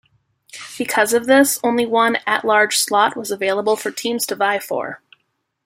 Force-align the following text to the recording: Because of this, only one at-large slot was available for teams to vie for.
Because 0.79 1.13
of 1.13 1.27
this, 1.27 1.59
only 1.63 1.85
one 1.85 2.17
at-large 2.25 2.75
slot 2.79 3.15
was 3.15 3.29
available 3.29 3.75
for 3.75 3.91
teams 3.91 4.25
to 4.25 4.35
vie 4.35 4.57
for. 4.57 4.99